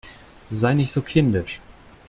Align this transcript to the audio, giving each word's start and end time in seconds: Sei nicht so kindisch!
Sei 0.49 0.73
nicht 0.73 0.91
so 0.91 1.03
kindisch! 1.03 1.61